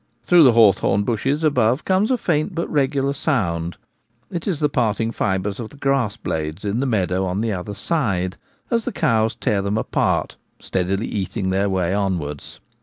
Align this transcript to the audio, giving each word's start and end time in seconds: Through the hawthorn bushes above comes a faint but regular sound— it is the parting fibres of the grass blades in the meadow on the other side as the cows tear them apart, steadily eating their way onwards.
Through 0.23 0.41
the 0.45 0.53
hawthorn 0.53 1.03
bushes 1.03 1.43
above 1.43 1.85
comes 1.85 2.09
a 2.09 2.17
faint 2.17 2.55
but 2.55 2.67
regular 2.71 3.13
sound— 3.13 3.77
it 4.31 4.47
is 4.47 4.59
the 4.59 4.67
parting 4.67 5.11
fibres 5.11 5.59
of 5.59 5.69
the 5.69 5.75
grass 5.77 6.17
blades 6.17 6.65
in 6.65 6.79
the 6.79 6.87
meadow 6.87 7.23
on 7.23 7.41
the 7.41 7.53
other 7.53 7.75
side 7.75 8.35
as 8.71 8.85
the 8.85 8.91
cows 8.91 9.35
tear 9.35 9.61
them 9.61 9.77
apart, 9.77 10.37
steadily 10.59 11.05
eating 11.05 11.51
their 11.51 11.69
way 11.69 11.93
onwards. 11.93 12.59